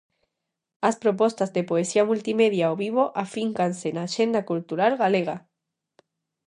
As 0.89 0.95
propostas 1.03 1.49
de 1.55 1.67
poesía 1.69 2.07
multimedia 2.09 2.65
ao 2.67 2.75
vivo 2.83 3.03
afíncanse 3.23 3.87
na 3.91 4.03
axenda 4.09 4.41
cultural 4.51 4.93
galega. 5.03 5.37